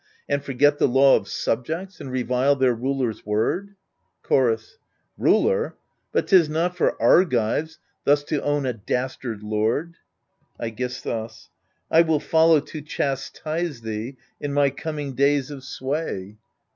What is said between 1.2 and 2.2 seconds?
subjects, and